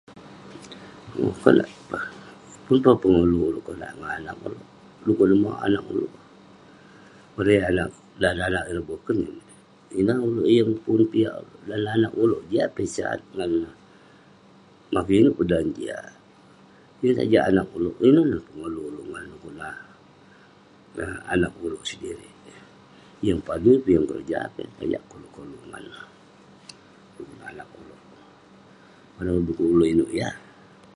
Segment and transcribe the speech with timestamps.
[1.23, 4.69] Owk, konak peh..pun peh pengoluk ulouk konak ngan anag ulouk,
[5.05, 7.91] dukuk neh mauk anag ulouk..bareng eh anag,
[8.21, 9.17] dan neh anag ireh boken,
[9.99, 15.17] ineh ulouk yeng pun piak ulouk..dan neh anag ulouk, jiak peh eh sat, ngab neh..makin
[15.19, 19.53] inouk peh dan neh jiak..yeng sajak anag ulouk, inen neh pengoluk ulouk ngan neh kuk
[19.59, 19.75] nah
[21.33, 22.33] anag ulouk sedirik,
[23.25, 26.03] yeng padui peh eh, yeng keroja peh eh, sajak keh ulouk koluk ngan neh,
[27.15, 30.35] kuk neh anag ulouk..bareng dukuk ulouk inouk yah